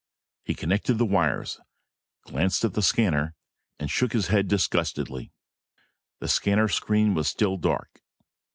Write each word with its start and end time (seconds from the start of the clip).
He 0.43 0.55
connected 0.55 0.95
the 0.95 1.05
wires, 1.05 1.59
glanced 2.23 2.65
at 2.65 2.73
the 2.73 2.81
scanner, 2.81 3.35
and 3.77 3.91
shook 3.91 4.13
his 4.13 4.29
head 4.29 4.47
disgustedly. 4.47 5.31
The 6.19 6.27
scanner 6.27 6.69
screen 6.69 7.13
was 7.13 7.27
still 7.27 7.55
dark. 7.55 8.01